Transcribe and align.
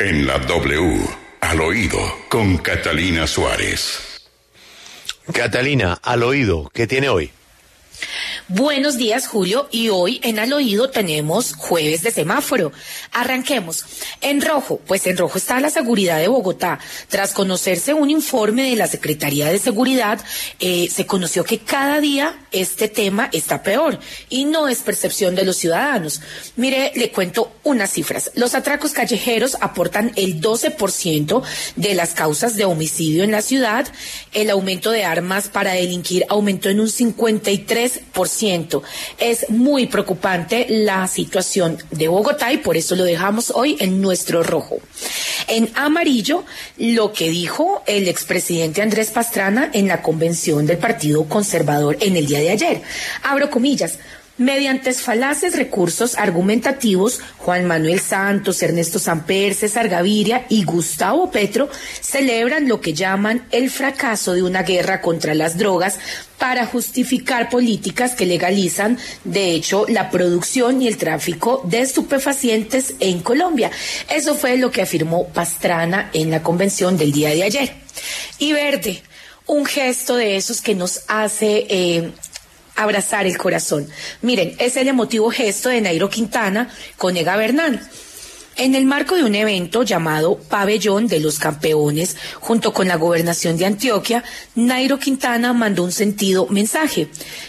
En 0.00 0.26
la 0.26 0.38
W, 0.40 1.06
al 1.40 1.60
oído, 1.60 2.00
con 2.28 2.58
Catalina 2.58 3.28
Suárez. 3.28 4.26
Catalina, 5.32 6.00
al 6.02 6.24
oído, 6.24 6.68
¿qué 6.74 6.88
tiene 6.88 7.08
hoy? 7.08 7.30
Buenos 8.48 8.98
días, 8.98 9.26
Julio, 9.26 9.68
y 9.70 9.88
hoy 9.88 10.20
en 10.22 10.38
Al 10.38 10.52
Oído 10.52 10.90
tenemos 10.90 11.54
jueves 11.54 12.02
de 12.02 12.10
semáforo. 12.10 12.72
Arranquemos. 13.10 13.86
En 14.20 14.42
rojo, 14.42 14.82
pues 14.86 15.06
en 15.06 15.16
rojo 15.16 15.38
está 15.38 15.60
la 15.60 15.70
seguridad 15.70 16.18
de 16.18 16.28
Bogotá. 16.28 16.78
Tras 17.08 17.32
conocerse 17.32 17.94
un 17.94 18.10
informe 18.10 18.68
de 18.68 18.76
la 18.76 18.86
Secretaría 18.86 19.48
de 19.48 19.58
Seguridad, 19.58 20.20
eh, 20.60 20.88
se 20.92 21.06
conoció 21.06 21.42
que 21.42 21.60
cada 21.60 22.00
día 22.00 22.38
este 22.52 22.88
tema 22.88 23.30
está 23.32 23.62
peor 23.62 23.98
y 24.28 24.44
no 24.44 24.68
es 24.68 24.82
percepción 24.82 25.34
de 25.34 25.46
los 25.46 25.56
ciudadanos. 25.56 26.20
Mire, 26.56 26.92
le 26.96 27.10
cuento 27.12 27.50
unas 27.62 27.92
cifras. 27.92 28.30
Los 28.34 28.54
atracos 28.54 28.92
callejeros 28.92 29.56
aportan 29.62 30.12
el 30.16 30.42
12% 30.42 31.42
de 31.76 31.94
las 31.94 32.10
causas 32.10 32.56
de 32.56 32.66
homicidio 32.66 33.24
en 33.24 33.30
la 33.30 33.40
ciudad. 33.40 33.88
El 34.34 34.50
aumento 34.50 34.90
de 34.90 35.06
armas 35.06 35.48
para 35.48 35.72
delinquir 35.72 36.26
aumentó 36.28 36.68
en 36.68 36.80
un 36.80 36.88
53%. 36.88 38.33
Es 39.18 39.48
muy 39.48 39.86
preocupante 39.86 40.66
la 40.68 41.06
situación 41.06 41.78
de 41.90 42.08
Bogotá 42.08 42.52
y 42.52 42.58
por 42.58 42.76
eso 42.76 42.96
lo 42.96 43.04
dejamos 43.04 43.52
hoy 43.54 43.76
en 43.78 44.00
nuestro 44.00 44.42
rojo. 44.42 44.78
En 45.46 45.70
amarillo, 45.74 46.44
lo 46.78 47.12
que 47.12 47.28
dijo 47.28 47.82
el 47.86 48.08
expresidente 48.08 48.82
Andrés 48.82 49.10
Pastrana 49.10 49.70
en 49.72 49.86
la 49.86 50.02
convención 50.02 50.66
del 50.66 50.78
Partido 50.78 51.24
Conservador 51.28 51.96
en 52.00 52.16
el 52.16 52.26
día 52.26 52.40
de 52.40 52.50
ayer. 52.50 52.82
Abro 53.22 53.50
comillas. 53.50 53.98
Mediante 54.36 54.92
falaces 54.94 55.54
recursos 55.54 56.16
argumentativos, 56.16 57.20
Juan 57.38 57.66
Manuel 57.66 58.00
Santos, 58.00 58.60
Ernesto 58.64 58.98
Samper, 58.98 59.54
César 59.54 59.88
Gaviria 59.88 60.46
y 60.48 60.64
Gustavo 60.64 61.30
Petro 61.30 61.68
celebran 62.00 62.68
lo 62.68 62.80
que 62.80 62.94
llaman 62.94 63.46
el 63.52 63.70
fracaso 63.70 64.32
de 64.32 64.42
una 64.42 64.64
guerra 64.64 65.00
contra 65.00 65.34
las 65.36 65.56
drogas 65.56 66.00
para 66.36 66.66
justificar 66.66 67.48
políticas 67.48 68.16
que 68.16 68.26
legalizan, 68.26 68.98
de 69.22 69.52
hecho, 69.52 69.86
la 69.88 70.10
producción 70.10 70.82
y 70.82 70.88
el 70.88 70.96
tráfico 70.96 71.62
de 71.64 71.78
estupefacientes 71.78 72.94
en 72.98 73.20
Colombia. 73.20 73.70
Eso 74.10 74.34
fue 74.34 74.56
lo 74.56 74.72
que 74.72 74.82
afirmó 74.82 75.28
Pastrana 75.28 76.10
en 76.12 76.32
la 76.32 76.42
convención 76.42 76.96
del 76.96 77.12
día 77.12 77.30
de 77.30 77.44
ayer. 77.44 77.72
Y 78.40 78.52
verde, 78.52 79.00
un 79.46 79.64
gesto 79.64 80.16
de 80.16 80.36
esos 80.36 80.60
que 80.60 80.74
nos 80.74 81.02
hace 81.06 81.66
eh, 81.68 82.12
abrazar 82.76 83.26
el 83.26 83.38
corazón. 83.38 83.88
Miren, 84.22 84.54
es 84.58 84.76
el 84.76 84.88
emotivo 84.88 85.30
gesto 85.30 85.68
de 85.68 85.80
Nairo 85.80 86.10
Quintana 86.10 86.70
con 86.96 87.16
Ega 87.16 87.36
Bernal. 87.36 87.80
En 88.56 88.76
el 88.76 88.86
marco 88.86 89.16
de 89.16 89.24
un 89.24 89.34
evento 89.34 89.82
llamado 89.82 90.38
Pabellón 90.38 91.08
de 91.08 91.18
los 91.18 91.40
Campeones, 91.40 92.16
junto 92.38 92.72
con 92.72 92.86
la 92.86 92.94
gobernación 92.94 93.56
de 93.56 93.66
Antioquia, 93.66 94.22
Nairo 94.54 95.00
Quintana 95.00 95.52
mandó 95.52 95.82
un 95.82 95.90
sentido 95.90 96.46
mensaje. 96.46 97.08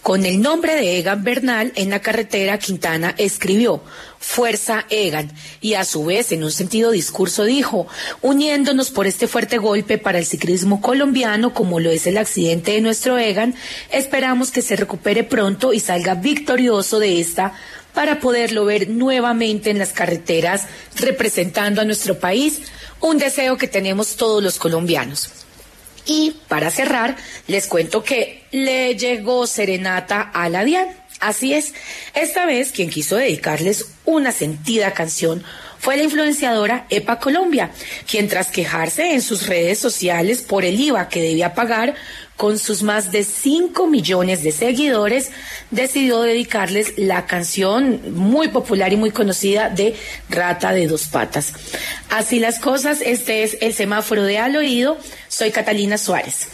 Con 0.00 0.24
el 0.24 0.40
nombre 0.40 0.74
de 0.74 0.98
Egan 0.98 1.22
Bernal 1.22 1.72
en 1.74 1.90
la 1.90 2.00
carretera, 2.00 2.58
Quintana 2.58 3.14
escribió 3.18 3.82
Fuerza 4.18 4.86
Egan 4.88 5.30
y 5.60 5.74
a 5.74 5.84
su 5.84 6.06
vez 6.06 6.32
en 6.32 6.44
un 6.44 6.50
sentido 6.50 6.92
discurso 6.92 7.44
dijo, 7.44 7.86
uniéndonos 8.22 8.90
por 8.90 9.06
este 9.06 9.26
fuerte 9.26 9.58
golpe 9.58 9.98
para 9.98 10.18
el 10.18 10.24
ciclismo 10.24 10.80
colombiano 10.80 11.52
como 11.52 11.78
lo 11.78 11.90
es 11.90 12.06
el 12.06 12.16
accidente 12.16 12.72
de 12.72 12.80
nuestro 12.80 13.18
Egan, 13.18 13.54
esperamos 13.90 14.50
que 14.50 14.62
se 14.62 14.76
recupere 14.76 15.24
pronto 15.24 15.74
y 15.74 15.80
salga 15.80 16.14
victorioso 16.14 16.98
de 17.00 17.20
esta 17.20 17.52
para 17.96 18.20
poderlo 18.20 18.66
ver 18.66 18.90
nuevamente 18.90 19.70
en 19.70 19.78
las 19.78 19.94
carreteras 19.94 20.66
representando 20.96 21.80
a 21.80 21.86
nuestro 21.86 22.18
país, 22.18 22.60
un 23.00 23.16
deseo 23.16 23.56
que 23.56 23.68
tenemos 23.68 24.16
todos 24.16 24.42
los 24.42 24.58
colombianos. 24.58 25.30
Y 26.04 26.36
para 26.46 26.70
cerrar, 26.70 27.16
les 27.46 27.66
cuento 27.66 28.04
que 28.04 28.44
le 28.50 28.96
llegó 28.96 29.46
serenata 29.46 30.20
a 30.20 30.50
la 30.50 30.62
DIAN. 30.62 30.88
Así 31.20 31.54
es, 31.54 31.72
esta 32.12 32.44
vez 32.44 32.70
quien 32.70 32.90
quiso 32.90 33.16
dedicarles 33.16 33.86
una 34.04 34.30
sentida 34.30 34.92
canción 34.92 35.42
fue 35.78 35.96
la 35.96 36.04
influenciadora 36.04 36.86
EPA 36.90 37.18
Colombia, 37.18 37.70
quien 38.10 38.28
tras 38.28 38.50
quejarse 38.50 39.12
en 39.14 39.22
sus 39.22 39.46
redes 39.46 39.78
sociales 39.78 40.42
por 40.42 40.64
el 40.64 40.80
IVA 40.80 41.08
que 41.08 41.20
debía 41.20 41.54
pagar 41.54 41.94
con 42.36 42.58
sus 42.58 42.82
más 42.82 43.12
de 43.12 43.24
5 43.24 43.86
millones 43.86 44.42
de 44.42 44.52
seguidores, 44.52 45.30
decidió 45.70 46.20
dedicarles 46.20 46.92
la 46.98 47.26
canción 47.26 48.14
muy 48.14 48.48
popular 48.48 48.92
y 48.92 48.96
muy 48.96 49.10
conocida 49.10 49.70
de 49.70 49.96
Rata 50.28 50.72
de 50.72 50.86
dos 50.86 51.06
patas. 51.06 51.54
Así 52.10 52.38
las 52.38 52.58
cosas, 52.58 53.00
este 53.00 53.42
es 53.42 53.56
el 53.60 53.72
semáforo 53.72 54.22
de 54.22 54.38
al 54.38 54.56
oído. 54.56 54.98
Soy 55.28 55.50
Catalina 55.50 55.96
Suárez. 55.96 56.48